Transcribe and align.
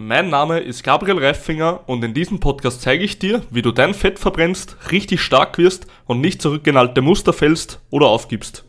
Mein 0.00 0.30
Name 0.30 0.60
ist 0.60 0.84
Gabriel 0.84 1.18
Reifinger 1.18 1.80
und 1.86 2.04
in 2.04 2.14
diesem 2.14 2.38
Podcast 2.38 2.82
zeige 2.82 3.02
ich 3.02 3.18
dir, 3.18 3.42
wie 3.50 3.62
du 3.62 3.72
dein 3.72 3.94
Fett 3.94 4.20
verbrennst, 4.20 4.76
richtig 4.92 5.20
stark 5.20 5.58
wirst 5.58 5.88
und 6.06 6.20
nicht 6.20 6.40
zurück 6.40 6.62
Muster 7.00 7.32
fällst 7.32 7.80
oder 7.90 8.06
aufgibst. 8.06 8.62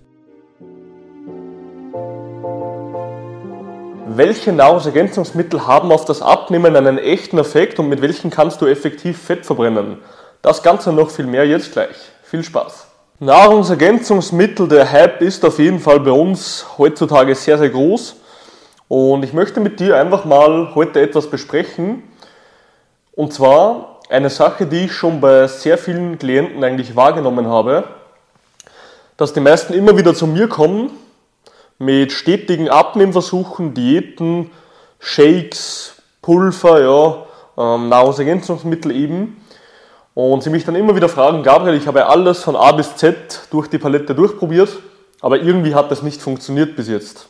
Welche 4.08 4.52
Nahrungsergänzungsmittel 4.54 5.68
haben 5.68 5.92
auf 5.92 6.04
das 6.04 6.24
Abnehmen 6.24 6.76
einen 6.76 6.98
echten 6.98 7.38
Effekt 7.38 7.78
und 7.78 7.90
mit 7.90 8.02
welchen 8.02 8.32
kannst 8.32 8.60
du 8.62 8.66
effektiv 8.66 9.22
Fett 9.22 9.46
verbrennen? 9.46 10.00
Das 10.42 10.64
Ganze 10.64 10.92
noch 10.92 11.12
viel 11.12 11.28
mehr 11.28 11.46
jetzt 11.46 11.74
gleich. 11.74 11.96
Viel 12.24 12.44
Spaß! 12.44 12.88
Nahrungsergänzungsmittel, 13.20 14.68
der 14.68 14.92
Hype 14.92 15.22
ist 15.22 15.46
auf 15.46 15.60
jeden 15.60 15.80
Fall 15.80 16.00
bei 16.00 16.12
uns 16.12 16.66
heutzutage 16.80 17.36
sehr, 17.36 17.60
sehr 17.60 17.70
groß. 17.70 18.19
Und 18.90 19.24
ich 19.24 19.34
möchte 19.34 19.60
mit 19.60 19.80
dir 19.80 19.98
einfach 19.98 20.26
mal 20.26 20.74
heute 20.74 21.00
etwas 21.00 21.30
besprechen. 21.30 22.02
Und 23.14 23.32
zwar 23.34 24.00
eine 24.10 24.32
Sache, 24.32 24.66
die 24.66 24.86
ich 24.86 24.94
schon 24.94 25.22
bei 25.22 25.48
sehr 25.48 25.78
vielen 25.78 26.18
Klienten 26.18 26.64
eigentlich 26.64 26.96
wahrgenommen 26.96 27.46
habe, 27.46 27.84
dass 29.16 29.32
die 29.32 29.42
meisten 29.42 29.74
immer 29.74 29.96
wieder 29.96 30.16
zu 30.16 30.26
mir 30.26 30.50
kommen 30.50 30.90
mit 31.78 32.12
stetigen 32.12 32.68
Abnehmversuchen, 32.68 33.76
Diäten, 33.76 34.50
Shakes, 35.00 35.94
Pulver, 36.24 36.82
ja, 36.82 37.76
ähm, 37.76 37.90
Nahrungsergänzungsmittel 37.90 38.92
eben. 38.92 39.46
Und 40.16 40.42
sie 40.42 40.50
mich 40.50 40.66
dann 40.66 40.76
immer 40.76 40.96
wieder 40.96 41.10
fragen, 41.10 41.44
Gabriel, 41.44 41.78
ich 41.78 41.86
habe 41.86 42.08
alles 42.08 42.42
von 42.42 42.56
A 42.56 42.72
bis 42.72 42.96
Z 42.96 43.42
durch 43.52 43.68
die 43.68 43.78
Palette 43.78 44.16
durchprobiert, 44.16 44.80
aber 45.22 45.40
irgendwie 45.40 45.76
hat 45.76 45.92
das 45.92 46.02
nicht 46.02 46.24
funktioniert 46.24 46.76
bis 46.76 46.88
jetzt. 46.88 47.30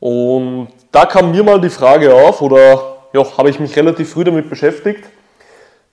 Und 0.00 0.68
da 0.92 1.04
kam 1.04 1.30
mir 1.30 1.44
mal 1.44 1.60
die 1.60 1.70
Frage 1.70 2.14
auf, 2.14 2.40
oder 2.40 2.96
ja, 3.12 3.24
habe 3.36 3.50
ich 3.50 3.60
mich 3.60 3.76
relativ 3.76 4.12
früh 4.12 4.24
damit 4.24 4.48
beschäftigt, 4.48 5.04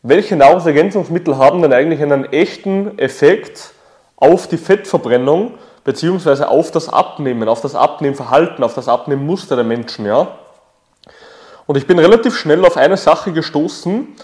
welche 0.02 0.38
Nahrungsergänzungsmittel 0.38 1.38
haben 1.38 1.62
denn 1.62 1.74
eigentlich 1.74 2.02
einen 2.02 2.32
echten 2.32 2.98
Effekt 2.98 3.72
auf 4.16 4.48
die 4.48 4.58
Fettverbrennung 4.58 5.56
bzw. 5.84 6.46
auf 6.46 6.72
das 6.72 6.88
Abnehmen, 6.88 7.50
auf 7.50 7.62
das 7.62 7.76
Abnehmverhalten, 7.76 8.64
auf 8.64 8.74
das 8.74 8.88
Abnehmmuster 8.88 9.56
der 9.56 9.66
Menschen, 9.66 10.06
ja? 10.06 10.28
Und 11.66 11.76
ich 11.76 11.86
bin 11.86 12.00
relativ 12.00 12.38
schnell 12.38 12.64
auf 12.66 12.78
eine 12.78 12.96
Sache 12.96 13.34
gestoßen, 13.34 14.16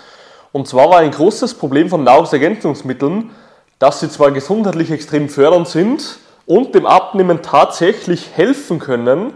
und 0.53 0.67
zwar 0.67 0.89
war 0.89 0.99
ein 0.99 1.11
großes 1.11 1.55
Problem 1.55 1.89
von 1.89 2.03
Nahrungsergänzungsmitteln, 2.03 3.31
dass 3.79 3.99
sie 3.99 4.09
zwar 4.09 4.31
gesundheitlich 4.31 4.91
extrem 4.91 5.27
fördernd 5.27 5.67
sind 5.67 6.19
und 6.45 6.75
dem 6.75 6.85
Abnehmen 6.85 7.41
tatsächlich 7.41 8.29
helfen 8.35 8.79
können, 8.79 9.33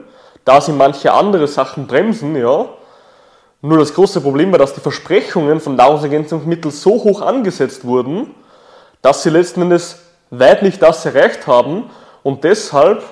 da 0.47 0.61
sie 0.61 0.71
manche 0.71 1.11
andere 1.11 1.45
Sachen 1.45 1.87
bremsen, 1.87 2.33
ja. 2.37 2.69
Nur 3.61 3.79
das 3.79 3.93
große 3.93 4.21
Problem 4.21 4.51
war, 4.51 4.59
dass 4.59 4.73
die 4.73 4.79
Versprechungen 4.79 5.59
von 5.59 5.75
Nahrungsergänzungsmitteln 5.75 6.71
so 6.71 6.91
hoch 6.91 7.21
angesetzt 7.21 7.83
wurden, 7.83 8.33
dass 9.01 9.23
sie 9.23 9.29
letzten 9.29 9.63
Endes 9.63 9.99
weit 10.29 10.63
nicht 10.63 10.81
das 10.81 11.05
erreicht 11.05 11.47
haben 11.47 11.89
und 12.23 12.45
deshalb 12.45 13.03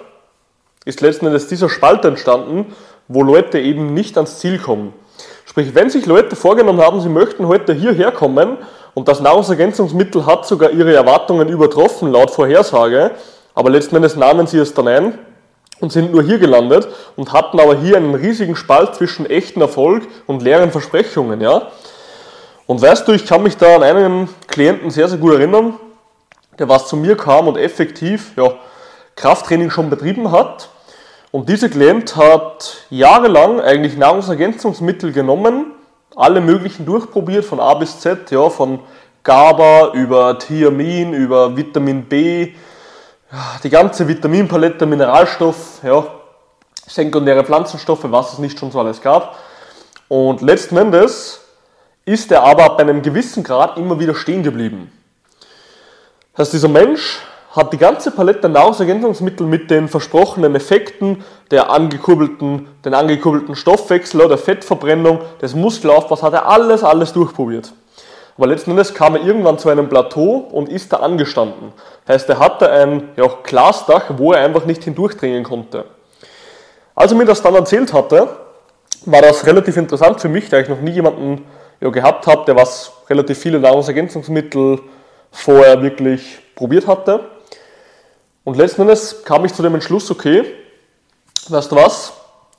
ist 0.86 1.02
letzten 1.02 1.25
Endes 1.25 1.47
dieser 1.47 1.67
Spalt 1.67 2.05
entstanden, 2.05 2.73
wo 3.09 3.22
Leute 3.22 3.59
eben 3.59 3.94
nicht 3.94 4.17
ans 4.17 4.39
Ziel 4.39 4.58
kommen. 4.58 4.94
Sprich, 5.45 5.75
wenn 5.75 5.89
sich 5.89 6.05
Leute 6.05 6.38
vorgenommen 6.38 6.80
haben, 6.80 7.02
sie 7.02 7.09
möchten 7.09 7.47
heute 7.49 7.73
hierher 7.73 8.11
kommen 8.11 8.58
und 8.94 9.09
das 9.09 9.20
Nahrungsergänzungsmittel 9.20 10.25
hat 10.25 10.45
sogar 10.45 10.72
ihre 10.72 10.94
Erwartungen 10.95 11.49
übertroffen 11.49 12.14
laut 12.14 12.31
Vorhersage, 12.31 13.11
aber 13.53 13.72
letzten 13.72 13.97
Endes 13.97 14.16
nahmen 14.16 14.47
sie 14.47 14.59
es 14.59 14.73
dann 14.73 14.88
ein, 14.88 15.20
und 15.80 15.92
sind 15.92 16.12
nur 16.12 16.23
hier 16.23 16.40
gelandet 16.40 16.88
und 17.16 17.34
hatten 17.34 17.59
aber 17.59 17.76
hier 17.76 17.98
einen 17.98 18.16
riesigen 18.16 18.56
Spalt 18.56 18.95
zwischen 18.95 19.26
echten 19.26 19.62
Erfolg 19.62 20.04
und 20.28 20.42
leeren 20.42 20.72
Versprechungen, 20.72 21.42
ja. 21.42 21.72
Und 22.67 22.82
weißt 22.82 23.08
du, 23.08 23.12
ich 23.12 23.26
kann 23.26 23.44
mich 23.44 23.58
da 23.58 23.76
an 23.76 23.84
einen 23.84 24.30
Klienten 24.48 24.90
sehr, 24.90 25.08
sehr 25.08 25.20
gut 25.20 25.34
erinnern, 25.34 25.76
der 26.58 26.67
was 26.67 26.88
zu 26.88 26.98
mir 26.98 27.16
kam 27.16 27.48
und 27.48 27.58
effektiv 27.58 28.32
ja, 28.38 28.54
Krafttraining 29.16 29.70
schon 29.70 29.89
betrieben 29.89 30.32
hat. 30.32 30.70
Und 31.32 31.49
dieser 31.49 31.70
Klient 31.70 32.16
hat 32.16 32.78
jahrelang 32.89 33.60
eigentlich 33.60 33.98
Nahrungsergänzungsmittel 33.98 35.11
genommen, 35.11 35.73
alle 36.16 36.42
möglichen 36.42 36.86
durchprobiert, 36.86 37.45
von 37.45 37.60
A 37.60 37.73
bis 37.73 37.99
Z, 37.99 38.32
ja, 38.32 38.49
von 38.49 38.80
GABA 39.23 39.92
über 39.94 40.39
Thiamin, 40.39 41.14
über 41.14 41.55
Vitamin 41.58 42.05
B, 42.05 42.54
die 43.64 43.70
ganze 43.70 44.08
Vitaminpalette, 44.08 44.86
Mineralstoff, 44.86 45.80
ja, 45.84 46.06
sekundäre 46.88 47.44
Pflanzenstoffe, 47.44 48.06
was 48.12 48.34
es 48.34 48.40
nicht 48.40 48.60
schon 48.60 48.72
so 48.72 48.80
alles 48.80 49.02
gab. 49.02 49.38
Und 50.08 50.42
letzten 50.42 50.78
Endes 50.78 51.42
ist 52.06 52.32
er 52.32 52.44
aber 52.44 52.70
bei 52.78 52.84
einem 52.84 53.02
gewissen 53.02 53.44
Grad 53.44 53.78
immer 53.78 54.00
wieder 54.00 54.14
stehen 54.14 54.44
geblieben. 54.44 54.92
Das 56.34 56.48
heißt, 56.48 56.54
dieser 56.54 56.68
Mensch 56.68 57.20
hat 57.52 57.72
die 57.72 57.78
ganze 57.78 58.12
Palette 58.12 58.50
Nahrungsergänzungsmittel 58.50 59.48
mit 59.48 59.72
den 59.72 59.88
versprochenen 59.88 60.56
Effekten 60.56 61.23
der 61.52 61.70
angekurbelten, 61.72 62.67
den 62.84 62.94
angekurbelten 62.94 63.56
Stoffwechsel, 63.56 64.28
der 64.28 64.38
Fettverbrennung, 64.38 65.22
des 65.42 65.56
Muskelaufbaus, 65.56 66.22
hat 66.22 66.34
er 66.34 66.48
alles, 66.48 66.84
alles 66.84 67.14
durchprobiert. 67.14 67.72
Aber 68.38 68.48
letzten 68.48 68.72
Endes 68.72 68.94
kam 68.94 69.16
er 69.16 69.23
irgendwann 69.23 69.58
zu 69.58 69.70
einem 69.70 69.88
Plateau 69.88 70.48
und 70.52 70.68
ist 70.68 70.92
da 70.92 70.98
angestanden. 70.98 71.72
Heißt, 72.08 72.30
er 72.30 72.40
hatte 72.40 72.70
ein 72.70 73.10
ja, 73.16 73.28
Glasdach, 73.44 74.12
wo 74.18 74.34
er 74.34 74.44
einfach 74.44 74.66
nicht 74.66 74.84
hindurchdringen 74.84 75.44
konnte. 75.44 75.86
Als 76.96 77.12
er 77.12 77.18
mir 77.18 77.26
das 77.26 77.42
dann 77.42 77.56
erzählt 77.56 77.94
hatte, 77.94 78.28
war 79.06 79.22
das 79.22 79.46
relativ 79.46 79.78
interessant 79.78 80.20
für 80.20 80.30
mich, 80.30 80.50
da 80.50 80.60
ich 80.60 80.68
noch 80.68 80.82
nie 80.82 80.92
jemanden 80.92 81.46
ja, 81.80 81.90
gehabt 81.90 82.28
habe, 82.28 82.44
der 82.46 82.56
was 82.56 82.92
relativ 83.10 83.38
viele 83.38 83.60
Nahrungsergänzungsmittel 83.60 84.80
vorher 85.32 85.82
wirklich 85.82 86.40
probiert 86.56 86.88
hatte. 86.88 87.22
Und 88.44 88.58
letzten 88.58 88.82
Endes 88.82 89.23
kam 89.23 89.46
ich 89.46 89.54
zu 89.54 89.64
dem 89.64 89.76
Entschluss, 89.76 90.12
okay, 90.12 90.46
weißt 91.50 91.72
du 91.72 91.76
was, 91.76 92.14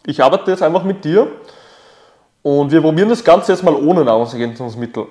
ich 0.06 0.22
arbeite 0.22 0.50
jetzt 0.50 0.62
einfach 0.62 0.84
mit 0.84 1.04
dir 1.04 1.28
und 2.42 2.70
wir 2.70 2.80
probieren 2.80 3.08
das 3.08 3.24
Ganze 3.24 3.52
jetzt 3.52 3.62
mal 3.62 3.74
ohne 3.74 4.04
Nahrungsergänzungsmittel. 4.04 5.06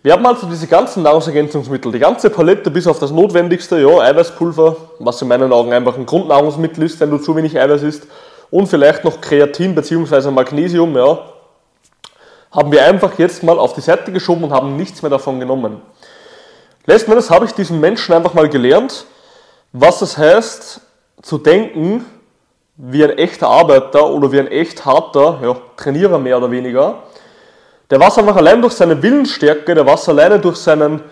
Wir 0.00 0.12
haben 0.12 0.24
also 0.24 0.46
diese 0.46 0.68
ganzen 0.68 1.02
Nahrungsergänzungsmittel, 1.02 1.90
die 1.90 1.98
ganze 1.98 2.30
Palette 2.30 2.70
bis 2.70 2.86
auf 2.86 3.00
das 3.00 3.10
Notwendigste, 3.10 3.80
ja, 3.80 3.98
Eiweißpulver, 3.98 4.76
was 5.00 5.20
in 5.20 5.28
meinen 5.28 5.52
Augen 5.52 5.72
einfach 5.72 5.96
ein 5.96 6.06
Grundnahrungsmittel 6.06 6.84
ist, 6.84 7.00
wenn 7.00 7.10
du 7.10 7.18
zu 7.18 7.34
wenig 7.34 7.58
Eiweiß 7.58 7.82
isst, 7.82 8.06
und 8.50 8.68
vielleicht 8.68 9.04
noch 9.04 9.20
Kreatin 9.20 9.74
bzw. 9.74 10.30
Magnesium, 10.30 10.96
ja, 10.96 11.18
haben 12.52 12.70
wir 12.70 12.84
einfach 12.84 13.18
jetzt 13.18 13.42
mal 13.42 13.58
auf 13.58 13.74
die 13.74 13.80
Seite 13.80 14.12
geschoben 14.12 14.44
und 14.44 14.52
haben 14.52 14.76
nichts 14.76 15.02
mehr 15.02 15.10
davon 15.10 15.40
genommen. 15.40 15.82
Letzten 16.86 17.10
Endes 17.10 17.28
habe 17.28 17.44
ich 17.46 17.52
diesen 17.52 17.80
Menschen 17.80 18.14
einfach 18.14 18.34
mal 18.34 18.48
gelernt, 18.48 19.04
was 19.72 20.00
es 20.00 20.16
heißt, 20.16 20.80
zu 21.22 21.38
denken 21.38 22.06
wie 22.76 23.02
ein 23.02 23.10
echter 23.18 23.48
Arbeiter 23.48 24.08
oder 24.08 24.30
wie 24.30 24.38
ein 24.38 24.46
echt 24.46 24.86
harter 24.86 25.40
ja, 25.42 25.56
Trainierer 25.76 26.18
mehr 26.18 26.38
oder 26.38 26.50
weniger 26.52 27.02
der 27.90 28.00
war 28.00 28.16
einfach 28.16 28.36
allein 28.36 28.60
durch 28.60 28.74
seine 28.74 29.02
Willensstärke, 29.02 29.74
der 29.74 29.86
war 29.86 29.98
alleine 30.08 30.38
durch, 30.38 30.56
seinen, 30.56 31.02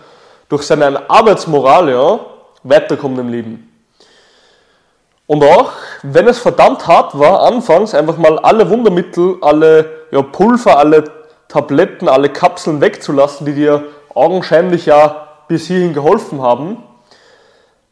durch 0.49 0.63
seine 0.63 1.09
Arbeitsmoral 1.09 1.89
ja, 1.89 2.19
weiterkommen 2.63 3.19
im 3.19 3.29
Leben. 3.29 3.63
Und 5.25 5.43
auch, 5.43 5.71
wenn 6.03 6.27
es 6.27 6.39
verdammt 6.39 6.87
hart 6.87 7.17
war, 7.19 7.41
anfangs 7.41 7.93
einfach 7.93 8.17
mal 8.17 8.39
alle 8.39 8.69
Wundermittel, 8.69 9.37
alle 9.41 10.05
ja, 10.11 10.21
Pulver, 10.21 10.77
alle 10.77 11.03
Tabletten, 11.49 12.07
alle 12.07 12.29
Kapseln 12.29 12.79
wegzulassen, 12.79 13.45
die 13.45 13.53
dir 13.53 13.83
augenscheinlich 14.13 14.85
ja 14.85 15.27
bis 15.47 15.67
hierhin 15.67 15.93
geholfen 15.93 16.41
haben, 16.41 16.83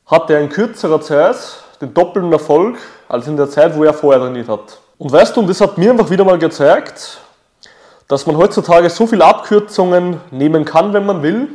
hat 0.06 0.30
er 0.30 0.40
in 0.40 0.50
kürzerer 0.50 1.02
Zeit 1.02 1.36
den 1.82 1.94
doppelten 1.94 2.32
Erfolg 2.32 2.78
als 3.10 3.28
in 3.28 3.38
der 3.38 3.50
Zeit, 3.50 3.76
wo 3.76 3.84
er 3.84 3.94
vorher 3.94 4.22
trainiert 4.22 4.48
hat. 4.48 4.80
Und 4.98 5.12
weißt 5.12 5.36
du, 5.36 5.42
und 5.42 5.50
das 5.50 5.60
hat 5.60 5.78
mir 5.78 5.92
einfach 5.92 6.10
wieder 6.10 6.24
mal 6.24 6.38
gezeigt, 6.38 7.18
dass 8.08 8.26
man 8.26 8.38
heutzutage 8.38 8.90
so 8.90 9.08
viele 9.08 9.26
Abkürzungen 9.26 10.20
nehmen 10.32 10.66
kann, 10.66 10.94
wenn 10.94 11.06
man 11.06 11.24
will, 11.24 11.48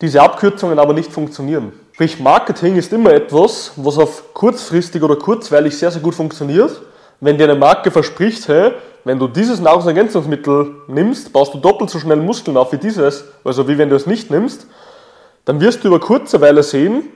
diese 0.00 0.22
Abkürzungen 0.22 0.78
aber 0.78 0.92
nicht 0.92 1.12
funktionieren. 1.12 1.72
Sprich, 1.92 2.20
Marketing 2.20 2.76
ist 2.76 2.92
immer 2.92 3.12
etwas, 3.12 3.72
was 3.76 3.98
auf 3.98 4.34
kurzfristig 4.34 5.02
oder 5.02 5.16
kurzweilig 5.16 5.76
sehr, 5.76 5.90
sehr 5.90 6.00
gut 6.00 6.14
funktioniert. 6.14 6.80
Wenn 7.20 7.38
dir 7.38 7.44
eine 7.44 7.56
Marke 7.56 7.90
verspricht, 7.90 8.46
hey, 8.46 8.72
wenn 9.04 9.18
du 9.18 9.26
dieses 9.26 9.58
Nahrungsergänzungsmittel 9.60 10.76
nimmst, 10.86 11.32
baust 11.32 11.54
du 11.54 11.58
doppelt 11.58 11.90
so 11.90 11.98
schnell 11.98 12.18
Muskeln 12.18 12.56
auf 12.56 12.72
wie 12.72 12.78
dieses, 12.78 13.24
also 13.42 13.66
wie 13.66 13.78
wenn 13.78 13.88
du 13.88 13.96
es 13.96 14.06
nicht 14.06 14.30
nimmst, 14.30 14.66
dann 15.44 15.60
wirst 15.60 15.82
du 15.82 15.88
über 15.88 15.98
kurze 15.98 16.40
Weile 16.40 16.62
sehen, 16.62 17.08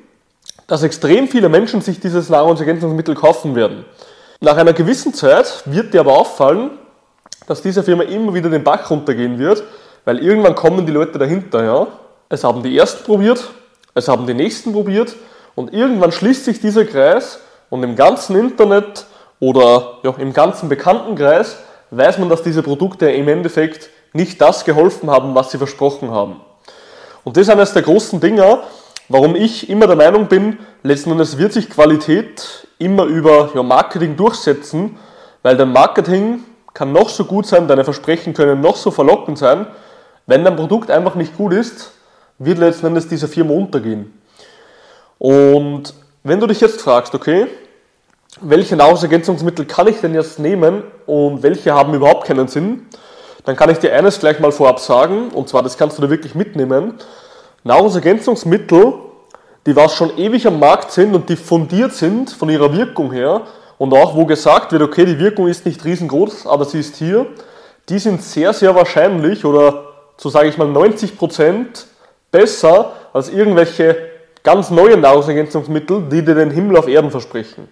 dass 0.67 0.83
extrem 0.83 1.29
viele 1.29 1.49
Menschen 1.49 1.81
sich 1.83 2.01
dieses 2.01 2.29
Nahrungsergänzungsmittel 2.31 3.15
kaufen 3.15 3.55
werden. 3.55 3.85
Nach 4.41 4.57
einer 4.57 4.73
gewissen 4.73 5.15
Zeit 5.15 5.63
wird 5.67 5.95
dir 5.95 6.01
aber 6.01 6.19
auffallen, 6.19 6.71
dass 7.47 7.63
diese 7.63 7.83
Firma 7.83 8.05
immer 8.05 8.35
wieder 8.35 8.51
den 8.51 8.65
Bach 8.65 8.91
runtergehen 8.91 9.39
wird, 9.39 9.63
weil 10.05 10.19
irgendwann 10.19 10.55
kommen 10.55 10.87
die 10.87 10.93
Leute 10.93 11.19
dahinter. 11.19 11.65
Ja? 11.65 11.87
Es 12.29 12.45
haben 12.45 12.63
die 12.63 12.77
ersten 12.77 13.05
probiert, 13.05 13.51
es 13.95 14.09
haben 14.09 14.27
die 14.27 14.35
nächsten 14.35 14.73
probiert 14.73 15.15
und 15.55 15.73
irgendwann 15.73 16.13
schließt 16.13 16.45
sich 16.45 16.61
dieser 16.61 16.85
Kreis 16.85 17.41
und 17.71 17.83
im 17.83 17.97
ganzen 17.97 18.37
Internet 18.37 19.07
oder 19.41 19.99
ja, 20.03 20.15
im 20.19 20.33
ganzen 20.33 20.69
Bekanntenkreis 20.69 21.57
weiß 21.91 22.19
man, 22.19 22.29
dass 22.29 22.43
diese 22.43 22.63
Produkte 22.63 23.11
im 23.11 23.29
Endeffekt 23.29 23.91
nicht 24.13 24.41
das 24.41 24.65
geholfen 24.65 25.11
haben, 25.11 25.35
was 25.35 25.51
sie 25.51 25.59
versprochen 25.59 26.11
haben. 26.11 26.41
Und 27.25 27.37
das 27.37 27.43
ist 27.43 27.51
eines 27.51 27.73
der 27.73 27.83
großen 27.83 28.21
Dinge, 28.21 28.61
warum 29.09 29.37
ich 29.37 29.69
immer 29.69 29.87
der 29.87 29.97
Meinung 29.97 30.27
bin, 30.27 30.59
letzten 30.83 31.13
Endes 31.13 31.39
wird 31.39 31.53
sich 31.53 31.71
Qualität 31.71 32.67
immer 32.79 33.05
über 33.05 33.51
ja, 33.55 33.63
Marketing 33.63 34.17
durchsetzen, 34.17 34.99
weil 35.43 35.57
dein 35.57 35.73
Marketing 35.73 36.45
kann 36.75 36.93
noch 36.93 37.09
so 37.09 37.25
gut 37.25 37.47
sein, 37.47 37.69
deine 37.69 37.85
Versprechen 37.85 38.35
können 38.35 38.61
noch 38.61 38.77
so 38.77 38.91
verlockend 38.91 39.39
sein, 39.39 39.67
wenn 40.27 40.45
dein 40.45 40.57
Produkt 40.57 40.91
einfach 40.91 41.15
nicht 41.15 41.37
gut 41.37 41.53
ist, 41.53 41.93
wird 42.39 42.59
letzten 42.59 42.87
Endes 42.87 43.09
diese 43.09 43.29
Firma 43.29 43.53
untergehen. 43.53 44.19
Und 45.19 45.95
wenn 46.25 46.41
du 46.41 46.47
dich 46.47 46.61
jetzt 46.61 46.81
fragst, 46.81 47.15
okay, 47.15 47.47
welche 48.41 48.77
Nahrungsergänzungsmittel 48.77 49.67
kann 49.67 49.89
ich 49.89 50.01
denn 50.01 50.15
jetzt 50.15 50.39
nehmen 50.39 50.83
und 51.07 51.43
welche 51.43 51.75
haben 51.75 51.95
überhaupt 51.95 52.27
keinen 52.27 52.49
Sinn, 52.49 52.87
dann 53.45 53.57
kann 53.57 53.71
ich 53.71 53.79
dir 53.79 53.95
eines 53.95 54.21
gleich 54.21 54.41
mal 54.41 54.53
vorab 54.53 54.81
sagen, 54.81 55.29
und 55.31 55.49
zwar 55.49 55.63
das 55.63 55.77
kannst 55.77 55.99
du 55.99 56.03
dir 56.03 56.11
wirklich 56.11 56.35
mitnehmen. 56.35 56.95
Nahrungsergänzungsmittel, 57.65 58.95
die 59.67 59.77
was 59.77 59.95
schon 59.95 60.17
ewig 60.17 60.47
am 60.47 60.59
Markt 60.59 60.93
sind 60.93 61.15
und 61.15 61.29
die 61.29 61.37
fundiert 61.37 61.93
sind 61.93 62.31
von 62.31 62.49
ihrer 62.49 62.73
Wirkung 62.73 63.13
her 63.13 63.43
und 63.83 63.93
auch 63.95 64.15
wo 64.15 64.27
gesagt 64.27 64.71
wird, 64.71 64.81
okay, 64.81 65.05
die 65.05 65.19
Wirkung 65.19 65.49
ist 65.49 65.67
nicht 65.67 65.85
riesengroß, 65.85 66.47
aber 66.47 66.65
sie 66.65 66.79
ist 66.79 66.95
hier, 66.95 67.27
die 67.89 67.99
sind 67.99 68.23
sehr, 68.23 68.53
sehr 68.53 68.77
wahrscheinlich 68.77 69.45
oder 69.45 69.87
so 70.17 70.29
sage 70.29 70.49
ich 70.49 70.57
mal 70.57 70.69
90% 70.69 71.65
besser 72.31 72.93
als 73.13 73.29
irgendwelche 73.29 73.97
ganz 74.45 74.71
neuen 74.71 75.01
Nahrungsergänzungsmittel, 75.01 76.03
die 76.13 76.25
dir 76.25 76.37
den 76.37 76.53
Himmel 76.53 76.77
auf 76.77 76.87
Erden 76.87 77.11
versprechen. 77.11 77.67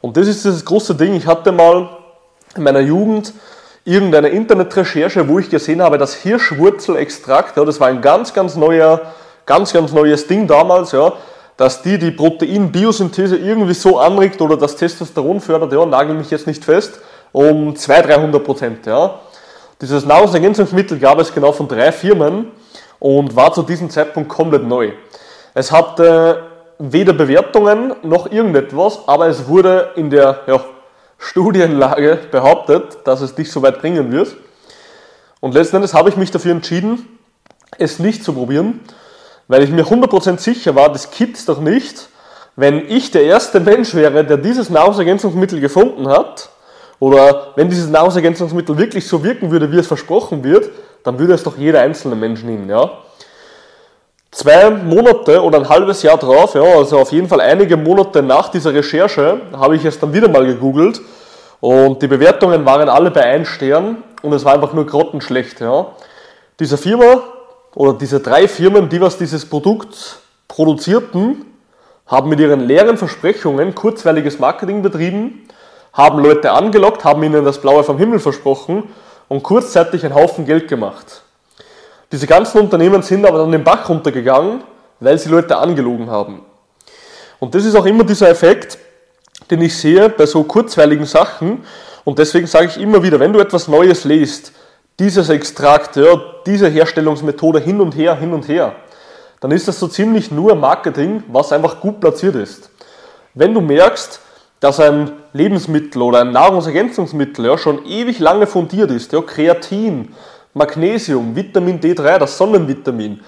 Und 0.00 0.16
das 0.16 0.28
ist 0.28 0.44
das 0.44 0.64
große 0.64 0.94
Ding. 0.94 1.14
Ich 1.14 1.26
hatte 1.26 1.50
mal 1.50 1.90
in 2.54 2.62
meiner 2.62 2.78
Jugend 2.78 3.32
irgendeine 3.84 4.28
Internetrecherche, 4.28 5.26
wo 5.26 5.40
ich 5.40 5.50
gesehen 5.50 5.82
habe, 5.82 5.98
dass 5.98 6.14
Hirschwurzelextrakt, 6.14 7.56
ja, 7.56 7.64
das 7.64 7.80
war 7.80 7.88
ein 7.88 8.00
ganz, 8.00 8.32
ganz 8.32 8.54
neuer, 8.54 9.00
ganz, 9.44 9.72
ganz 9.72 9.90
neues 9.90 10.28
Ding 10.28 10.46
damals, 10.46 10.92
ja, 10.92 11.14
dass 11.60 11.82
die 11.82 11.98
die 11.98 12.10
Proteinbiosynthese 12.10 13.36
irgendwie 13.36 13.74
so 13.74 13.98
anregt 13.98 14.40
oder 14.40 14.56
das 14.56 14.76
Testosteron 14.76 15.42
fördert, 15.42 15.70
ja, 15.74 15.84
nagel 15.84 16.14
mich 16.14 16.30
jetzt 16.30 16.46
nicht 16.46 16.64
fest, 16.64 17.00
um 17.32 17.76
200, 17.76 18.16
300 18.16 18.42
Prozent. 18.42 18.86
Ja. 18.86 19.20
Dieses 19.78 20.06
Nahrungsergänzungsmittel 20.06 20.98
gab 20.98 21.18
es 21.18 21.34
genau 21.34 21.52
von 21.52 21.68
drei 21.68 21.92
Firmen 21.92 22.46
und 22.98 23.36
war 23.36 23.52
zu 23.52 23.62
diesem 23.62 23.90
Zeitpunkt 23.90 24.30
komplett 24.30 24.66
neu. 24.66 24.92
Es 25.52 25.70
hatte 25.70 26.44
weder 26.78 27.12
Bewertungen 27.12 27.94
noch 28.04 28.32
irgendetwas, 28.32 29.00
aber 29.06 29.26
es 29.26 29.46
wurde 29.46 29.90
in 29.96 30.08
der 30.08 30.40
ja, 30.46 30.64
Studienlage 31.18 32.20
behauptet, 32.30 33.00
dass 33.04 33.20
es 33.20 33.34
dich 33.34 33.52
so 33.52 33.60
weit 33.60 33.82
bringen 33.82 34.10
wird. 34.10 34.34
Und 35.40 35.52
letzten 35.52 35.76
Endes 35.76 35.92
habe 35.92 36.08
ich 36.08 36.16
mich 36.16 36.30
dafür 36.30 36.52
entschieden, 36.52 37.18
es 37.76 37.98
nicht 37.98 38.24
zu 38.24 38.32
probieren, 38.32 38.80
weil 39.50 39.64
ich 39.64 39.70
mir 39.70 39.84
100% 39.84 40.38
sicher 40.38 40.76
war, 40.76 40.92
das 40.92 41.10
gibt 41.10 41.36
es 41.36 41.44
doch 41.44 41.60
nicht, 41.60 42.08
wenn 42.54 42.88
ich 42.88 43.10
der 43.10 43.24
erste 43.24 43.58
Mensch 43.58 43.96
wäre, 43.96 44.24
der 44.24 44.36
dieses 44.36 44.70
Nahrungsergänzungsmittel 44.70 45.58
gefunden 45.60 46.08
hat, 46.08 46.50
oder 47.00 47.48
wenn 47.56 47.68
dieses 47.68 47.90
Nahrungsergänzungsmittel 47.90 48.78
wirklich 48.78 49.08
so 49.08 49.24
wirken 49.24 49.50
würde, 49.50 49.72
wie 49.72 49.78
es 49.78 49.88
versprochen 49.88 50.44
wird, 50.44 50.70
dann 51.02 51.18
würde 51.18 51.32
es 51.32 51.42
doch 51.42 51.58
jeder 51.58 51.80
einzelne 51.80 52.14
Mensch 52.14 52.44
nehmen. 52.44 52.70
Ja? 52.70 52.92
Zwei 54.30 54.70
Monate 54.70 55.42
oder 55.42 55.58
ein 55.58 55.68
halbes 55.68 56.04
Jahr 56.04 56.18
drauf, 56.18 56.54
ja, 56.54 56.62
also 56.62 57.00
auf 57.00 57.10
jeden 57.10 57.26
Fall 57.26 57.40
einige 57.40 57.76
Monate 57.76 58.22
nach 58.22 58.50
dieser 58.50 58.72
Recherche, 58.72 59.40
habe 59.52 59.74
ich 59.74 59.84
es 59.84 59.98
dann 59.98 60.12
wieder 60.12 60.28
mal 60.28 60.46
gegoogelt 60.46 61.00
und 61.58 62.00
die 62.00 62.06
Bewertungen 62.06 62.64
waren 62.64 62.88
alle 62.88 63.10
bei 63.10 63.24
1 63.24 63.48
Stern 63.48 64.04
und 64.22 64.32
es 64.32 64.44
war 64.44 64.54
einfach 64.54 64.74
nur 64.74 64.86
grottenschlecht. 64.86 65.60
Ja. 65.60 65.86
Diese 66.60 66.78
Firma 66.78 67.22
oder 67.74 67.94
diese 67.94 68.20
drei 68.20 68.48
Firmen, 68.48 68.88
die 68.88 69.00
was 69.00 69.18
dieses 69.18 69.46
Produkt 69.46 70.18
produzierten, 70.48 71.46
haben 72.06 72.28
mit 72.28 72.40
ihren 72.40 72.60
leeren 72.60 72.96
Versprechungen 72.96 73.74
kurzweiliges 73.74 74.38
Marketing 74.38 74.82
betrieben, 74.82 75.46
haben 75.92 76.18
Leute 76.18 76.50
angelockt, 76.50 77.04
haben 77.04 77.22
ihnen 77.22 77.44
das 77.44 77.60
Blaue 77.60 77.84
vom 77.84 77.98
Himmel 77.98 78.18
versprochen 78.18 78.84
und 79.28 79.42
kurzzeitig 79.42 80.04
einen 80.04 80.14
Haufen 80.14 80.44
Geld 80.44 80.66
gemacht. 80.68 81.22
Diese 82.10 82.26
ganzen 82.26 82.58
Unternehmen 82.58 83.02
sind 83.02 83.24
aber 83.24 83.38
dann 83.38 83.52
den 83.52 83.62
Bach 83.62 83.88
runtergegangen, 83.88 84.64
weil 84.98 85.18
sie 85.18 85.28
Leute 85.28 85.56
angelogen 85.56 86.10
haben. 86.10 86.42
Und 87.38 87.54
das 87.54 87.64
ist 87.64 87.76
auch 87.76 87.86
immer 87.86 88.02
dieser 88.02 88.28
Effekt, 88.28 88.78
den 89.50 89.62
ich 89.62 89.76
sehe 89.76 90.08
bei 90.08 90.26
so 90.26 90.42
kurzweiligen 90.42 91.06
Sachen. 91.06 91.64
Und 92.04 92.18
deswegen 92.18 92.46
sage 92.46 92.66
ich 92.66 92.80
immer 92.80 93.02
wieder, 93.02 93.20
wenn 93.20 93.32
du 93.32 93.38
etwas 93.38 93.68
Neues 93.68 94.04
liest, 94.04 94.52
dieses 95.00 95.30
Extrakt, 95.30 95.96
ja, 95.96 96.20
diese 96.44 96.68
Herstellungsmethode 96.68 97.58
hin 97.58 97.80
und 97.80 97.96
her, 97.96 98.14
hin 98.16 98.34
und 98.34 98.46
her, 98.48 98.74
dann 99.40 99.50
ist 99.50 99.66
das 99.66 99.80
so 99.80 99.88
ziemlich 99.88 100.30
nur 100.30 100.54
Marketing, 100.54 101.24
was 101.28 101.52
einfach 101.52 101.80
gut 101.80 102.00
platziert 102.00 102.36
ist. 102.36 102.70
Wenn 103.32 103.54
du 103.54 103.62
merkst, 103.62 104.20
dass 104.60 104.78
ein 104.78 105.12
Lebensmittel 105.32 106.02
oder 106.02 106.20
ein 106.20 106.32
Nahrungsergänzungsmittel 106.32 107.46
ja, 107.46 107.56
schon 107.56 107.86
ewig 107.86 108.18
lange 108.18 108.46
fundiert 108.46 108.90
ist, 108.90 109.12
ja, 109.12 109.22
Kreatin, 109.22 110.14
Magnesium, 110.52 111.34
Vitamin 111.34 111.80
D3, 111.80 112.18
das 112.18 112.36
Sonnenvitamin. 112.36 113.20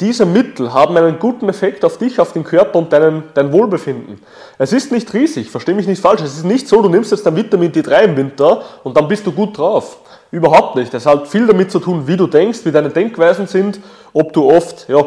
Diese 0.00 0.24
Mittel 0.24 0.72
haben 0.72 0.96
einen 0.96 1.18
guten 1.18 1.48
Effekt 1.50 1.84
auf 1.84 1.98
dich, 1.98 2.20
auf 2.20 2.32
den 2.32 2.44
Körper 2.44 2.78
und 2.78 2.90
deinen, 2.90 3.24
dein 3.34 3.52
Wohlbefinden. 3.52 4.20
Es 4.56 4.72
ist 4.72 4.92
nicht 4.92 5.12
riesig, 5.12 5.50
verstehe 5.50 5.74
mich 5.74 5.88
nicht 5.88 6.00
falsch. 6.00 6.22
Es 6.22 6.38
ist 6.38 6.44
nicht 6.44 6.68
so, 6.68 6.80
du 6.80 6.88
nimmst 6.88 7.10
jetzt 7.10 7.26
dein 7.26 7.36
Vitamin 7.36 7.72
D3 7.72 8.02
im 8.04 8.16
Winter 8.16 8.62
und 8.84 8.96
dann 8.96 9.08
bist 9.08 9.26
du 9.26 9.32
gut 9.32 9.58
drauf. 9.58 9.98
Überhaupt 10.30 10.76
nicht. 10.76 10.92
Es 10.92 11.06
hat 11.06 11.26
viel 11.28 11.46
damit 11.46 11.70
zu 11.70 11.78
tun, 11.78 12.06
wie 12.06 12.16
du 12.16 12.26
denkst, 12.26 12.60
wie 12.64 12.72
deine 12.72 12.90
Denkweisen 12.90 13.46
sind, 13.46 13.80
ob 14.12 14.32
du 14.32 14.50
oft 14.50 14.88
ja, 14.88 15.04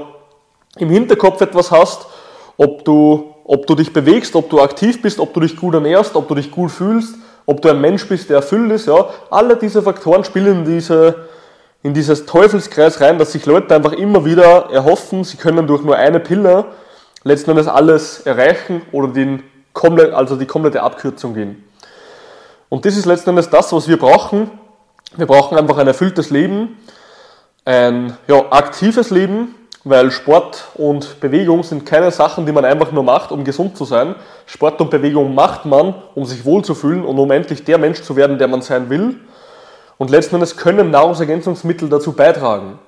im 0.77 0.89
Hinterkopf 0.89 1.41
etwas 1.41 1.71
hast, 1.71 2.07
ob 2.57 2.83
du, 2.85 3.35
ob 3.43 3.67
du 3.67 3.75
dich 3.75 3.93
bewegst, 3.93 4.35
ob 4.35 4.49
du 4.49 4.61
aktiv 4.61 5.01
bist, 5.01 5.19
ob 5.19 5.33
du 5.33 5.39
dich 5.39 5.55
gut 5.55 5.75
ernährst, 5.75 6.15
ob 6.15 6.27
du 6.27 6.35
dich 6.35 6.49
gut 6.49 6.71
fühlst, 6.71 7.15
ob 7.45 7.61
du 7.61 7.69
ein 7.69 7.81
Mensch 7.81 8.07
bist, 8.07 8.29
der 8.29 8.37
erfüllt 8.37 8.71
ist. 8.71 8.87
Ja. 8.87 9.09
Alle 9.29 9.57
diese 9.57 9.83
Faktoren 9.83 10.23
spielen 10.23 10.65
diese, 10.65 11.27
in 11.83 11.93
dieses 11.93 12.25
Teufelskreis 12.25 12.99
rein, 12.99 13.19
dass 13.19 13.31
sich 13.31 13.45
Leute 13.45 13.75
einfach 13.75 13.93
immer 13.93 14.25
wieder 14.25 14.69
erhoffen, 14.71 15.23
sie 15.23 15.37
können 15.37 15.67
durch 15.67 15.83
nur 15.83 15.97
eine 15.97 16.19
Pille 16.19 16.65
letzten 17.23 17.51
Endes 17.51 17.67
alles 17.67 18.21
erreichen 18.21 18.81
oder 18.91 19.07
den, 19.09 19.43
also 20.13 20.35
die 20.35 20.47
komplette 20.47 20.81
Abkürzung 20.81 21.35
gehen. 21.35 21.63
Und 22.69 22.85
das 22.85 22.97
ist 22.97 23.05
letzten 23.05 23.31
Endes 23.31 23.49
das, 23.49 23.71
was 23.73 23.87
wir 23.87 23.99
brauchen. 23.99 24.49
Wir 25.17 25.25
brauchen 25.25 25.57
einfach 25.57 25.77
ein 25.77 25.87
erfülltes 25.87 26.29
Leben, 26.29 26.77
ein 27.65 28.15
ja, 28.29 28.45
aktives 28.49 29.09
Leben, 29.09 29.55
weil 29.83 30.09
Sport 30.09 30.63
und 30.75 31.19
Bewegung 31.19 31.63
sind 31.63 31.85
keine 31.85 32.11
Sachen, 32.11 32.45
die 32.45 32.53
man 32.53 32.63
einfach 32.63 32.93
nur 32.93 33.03
macht, 33.03 33.33
um 33.33 33.43
gesund 33.43 33.75
zu 33.75 33.83
sein. 33.83 34.15
Sport 34.45 34.79
und 34.79 34.89
Bewegung 34.89 35.35
macht 35.35 35.65
man, 35.65 35.95
um 36.15 36.23
sich 36.23 36.45
wohlzufühlen 36.45 37.03
und 37.03 37.19
um 37.19 37.29
endlich 37.29 37.65
der 37.65 37.77
Mensch 37.77 38.03
zu 38.03 38.15
werden, 38.15 38.37
der 38.37 38.47
man 38.47 38.61
sein 38.61 38.89
will. 38.89 39.17
Und 39.97 40.11
letzten 40.11 40.35
Endes 40.35 40.55
können 40.55 40.91
Nahrungsergänzungsmittel 40.91 41.89
dazu 41.89 42.13
beitragen. 42.13 42.79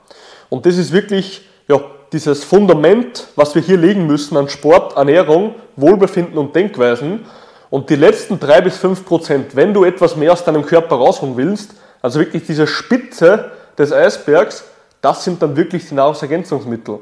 Und 0.48 0.66
das 0.66 0.78
ist 0.78 0.94
wirklich 0.94 1.42
ja, 1.68 1.82
dieses 2.14 2.46
Fundament, 2.46 3.28
was 3.36 3.54
wir 3.54 3.62
hier 3.62 3.78
legen 3.78 4.08
müssen 4.08 4.38
an 4.38 4.48
Sport, 4.48 4.96
Ernährung, 4.96 5.56
Wohlbefinden 5.76 6.38
und 6.38 6.56
Denkweisen. 6.56 7.26
Und 7.70 7.90
die 7.90 7.98
letzten 7.98 8.40
drei 8.40 8.62
bis 8.62 8.78
fünf 8.78 9.04
Prozent, 9.04 9.58
wenn 9.58 9.74
du 9.74 9.84
etwas 9.84 10.16
mehr 10.16 10.32
aus 10.32 10.46
deinem 10.46 10.66
Körper 10.66 10.96
rausholen 10.96 11.36
willst, 11.36 11.76
also 12.04 12.20
wirklich 12.20 12.46
diese 12.46 12.68
Spitze 12.68 13.52
des 13.78 13.92
Eisbergs, 13.92 14.66
das 15.02 15.24
sind 15.24 15.42
dann 15.42 15.56
wirklich 15.56 15.88
die 15.88 15.96
Nahrungsergänzungsmittel. 15.96 17.00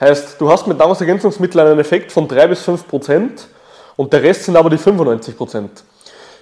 Heißt, 0.00 0.40
du 0.40 0.50
hast 0.50 0.66
mit 0.66 0.78
Nahrungsergänzungsmitteln 0.78 1.66
einen 1.66 1.78
Effekt 1.78 2.12
von 2.12 2.26
drei 2.26 2.48
bis 2.48 2.62
fünf 2.62 2.86
Prozent 2.86 3.46
und 3.96 4.12
der 4.12 4.22
Rest 4.22 4.44
sind 4.44 4.56
aber 4.56 4.68
die 4.68 4.78
95 4.78 5.36
Prozent. 5.36 5.84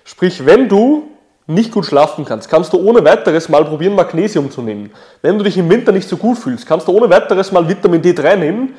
Sprich, 0.04 0.44
wenn 0.44 0.68
du 0.68 1.08
nicht 1.46 1.72
gut 1.72 1.84
schlafen 1.84 2.24
kannst, 2.24 2.48
kannst 2.48 2.72
du 2.72 2.78
ohne 2.78 3.04
weiteres 3.04 3.50
mal 3.50 3.64
probieren, 3.64 3.94
Magnesium 3.94 4.50
zu 4.50 4.62
nehmen. 4.62 4.90
Wenn 5.20 5.36
du 5.36 5.44
dich 5.44 5.58
im 5.58 5.68
Winter 5.68 5.92
nicht 5.92 6.08
so 6.08 6.16
gut 6.16 6.38
fühlst, 6.38 6.66
kannst 6.66 6.88
du 6.88 6.92
ohne 6.92 7.10
weiteres 7.10 7.52
mal 7.52 7.68
Vitamin 7.68 8.00
D3 8.00 8.36
nehmen. 8.36 8.74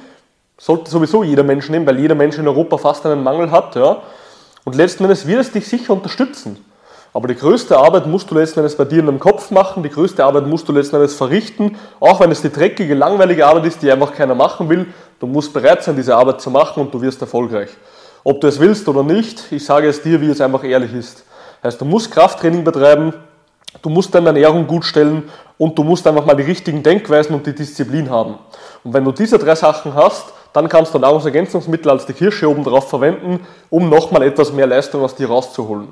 Sollte 0.58 0.90
sowieso 0.90 1.24
jeder 1.24 1.44
Mensch 1.44 1.70
nehmen, 1.70 1.86
weil 1.86 2.00
jeder 2.00 2.16
Mensch 2.16 2.40
in 2.40 2.48
Europa 2.48 2.78
fast 2.78 3.06
einen 3.06 3.24
Mangel 3.24 3.51
hat. 3.51 3.75
Ja? 3.75 4.01
Und 4.63 4.75
letzten 4.75 5.04
Endes 5.04 5.28
wird 5.28 5.42
es 5.42 5.51
dich 5.51 5.68
sicher 5.68 5.94
unterstützen. 5.94 6.71
Aber 7.13 7.27
die 7.27 7.36
größte 7.36 7.77
Arbeit 7.77 8.08
musst 8.08 8.32
du 8.32 8.36
letzten 8.36 8.60
Endes 8.60 8.77
bei 8.77 8.86
dir 8.86 9.00
in 9.00 9.06
deinem 9.06 9.20
Kopf 9.20 9.51
machen, 9.51 9.84
die 9.84 9.89
größte 9.89 10.24
Arbeit 10.24 10.48
musst 10.48 10.68
du 10.70 10.72
letzten 10.72 10.96
Endes 10.96 11.13
verrichten, 11.13 11.77
auch 12.00 12.22
wenn 12.22 12.32
es 12.32 12.41
die 12.41 12.51
dreckige, 12.51 12.94
langweilige 12.94 13.46
Arbeit 13.46 13.65
ist, 13.65 13.82
die 13.82 13.91
einfach 13.91 14.13
keiner 14.13 14.34
machen 14.34 14.70
will. 14.70 14.88
Du 15.20 15.27
musst 15.27 15.51
bereit 15.53 15.84
sein, 15.84 15.98
diese 15.98 16.15
Arbeit 16.15 16.39
zu 16.39 16.50
machen 16.50 16.80
und 16.82 16.94
du 16.94 17.01
wirst 17.01 17.20
erfolgreich. 17.20 17.70
Ob 18.24 18.39
du 18.39 18.48
es 18.48 18.60
willst 18.60 18.88
oder 18.88 19.03
nicht, 19.03 19.51
ich 19.51 19.65
sage 19.65 19.89
es 19.89 20.01
dir, 20.01 20.22
wie 20.22 20.30
es 20.30 20.39
einfach 20.39 20.63
ehrlich 20.63 20.94
ist. 20.94 21.25
Heißt, 21.63 21.82
du 21.82 21.86
musst 21.86 22.12
Krafttraining 22.12 22.63
betreiben, 22.63 23.13
du 23.82 23.89
musst 23.89 24.15
deine 24.15 24.27
Ernährung 24.27 24.65
gut 24.65 24.86
stellen 24.86 25.24
und 25.58 25.77
du 25.77 25.84
musst 25.84 26.08
einfach 26.08 26.25
mal 26.25 26.36
die 26.36 26.44
richtigen 26.44 26.82
Denkweisen 26.82 27.36
und 27.36 27.46
die 27.46 27.53
Disziplin 27.53 28.10
haben. 28.10 28.36
Und 28.84 28.94
wenn 28.94 29.03
du 29.03 29.12
diese 29.12 29.38
drei 29.38 29.56
Sachen 29.56 29.94
hast, 29.96 30.25
dann 30.53 30.70
kannst 30.70 30.94
du 30.94 31.00
Nahrungsergänzungsmittel 31.00 31.91
als 31.91 32.06
die 32.06 32.13
Kirsche 32.13 32.50
oben 32.50 32.63
drauf 32.63 32.89
verwenden, 32.89 33.46
um 33.70 33.89
nochmal 33.89 34.24
etwas 34.24 34.53
mehr 34.53 34.68
Leistung 34.68 35.03
aus 35.03 35.15
dir 35.15 35.27
rauszuholen. 35.27 35.89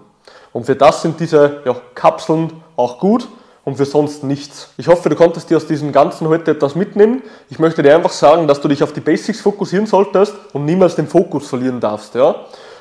Und 0.53 0.65
für 0.65 0.75
das 0.75 1.01
sind 1.01 1.19
diese 1.19 1.61
ja, 1.65 1.75
Kapseln 1.95 2.51
auch 2.75 2.99
gut 2.99 3.27
und 3.65 3.75
für 3.75 3.85
sonst 3.85 4.23
nichts. 4.23 4.69
Ich 4.77 4.87
hoffe, 4.87 5.09
du 5.09 5.15
konntest 5.15 5.49
dir 5.49 5.57
aus 5.57 5.67
diesem 5.67 5.91
Ganzen 5.91 6.27
heute 6.27 6.51
etwas 6.51 6.75
mitnehmen. 6.75 7.21
Ich 7.49 7.59
möchte 7.59 7.83
dir 7.83 7.95
einfach 7.95 8.11
sagen, 8.11 8.47
dass 8.47 8.61
du 8.61 8.67
dich 8.67 8.81
auf 8.81 8.93
die 8.93 8.99
Basics 8.99 9.41
fokussieren 9.41 9.85
solltest 9.85 10.33
und 10.53 10.65
niemals 10.65 10.95
den 10.95 11.07
Fokus 11.07 11.47
verlieren 11.47 11.79
darfst. 11.79 12.15
Ja? 12.15 12.29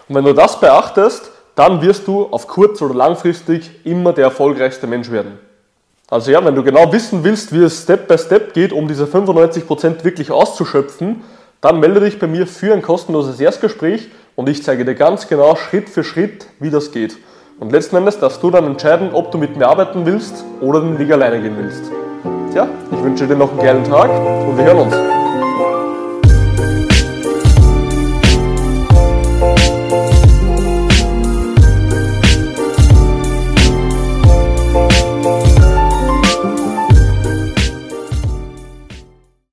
Und 0.09 0.15
wenn 0.15 0.25
du 0.25 0.33
das 0.33 0.59
beachtest, 0.59 1.31
dann 1.55 1.83
wirst 1.83 2.07
du 2.07 2.27
auf 2.31 2.47
kurz- 2.47 2.81
oder 2.81 2.95
langfristig 2.95 3.85
immer 3.85 4.13
der 4.13 4.25
erfolgreichste 4.25 4.87
Mensch 4.87 5.11
werden. 5.11 5.39
Also 6.11 6.31
ja, 6.31 6.43
wenn 6.43 6.55
du 6.55 6.63
genau 6.63 6.91
wissen 6.91 7.23
willst, 7.23 7.53
wie 7.53 7.63
es 7.63 7.83
Step 7.83 8.09
by 8.09 8.17
Step 8.17 8.55
geht, 8.55 8.73
um 8.73 8.89
diese 8.89 9.05
95% 9.05 10.05
wirklich 10.05 10.31
auszuschöpfen, 10.31 11.23
dann 11.61 11.81
melde 11.81 12.01
dich 12.01 12.19
bei 12.19 12.27
mir 12.27 12.47
für 12.47 12.73
ein 12.73 12.81
kostenloses 12.81 13.41
Erstgespräch 13.41 14.09
und 14.37 14.49
ich 14.49 14.63
zeige 14.63 14.85
dir 14.85 14.95
ganz 14.95 15.29
genau 15.29 15.57
Schritt 15.57 15.91
für 15.91 16.05
Schritt, 16.05 16.47
wie 16.61 16.71
das 16.71 16.93
geht. 16.93 17.19
Und 17.61 17.73
letzten 17.73 17.97
Endes 17.97 18.19
darfst 18.21 18.41
du 18.43 18.51
dann 18.51 18.65
entscheiden, 18.67 19.11
ob 19.13 19.33
du 19.33 19.39
mit 19.39 19.57
mir 19.57 19.67
arbeiten 19.67 20.07
willst 20.07 20.45
oder 20.61 20.81
den 20.81 20.99
Weg 20.99 21.11
alleine 21.11 21.41
gehen 21.41 21.57
willst. 21.59 21.91
Tja, 22.53 22.69
ich 22.93 23.03
wünsche 23.03 23.27
dir 23.27 23.35
noch 23.35 23.51
einen 23.51 23.61
geilen 23.61 23.85
Tag 23.85 24.09
und 24.47 24.57
wir 24.57 24.65
hören 24.65 24.79
uns. 24.79 25.18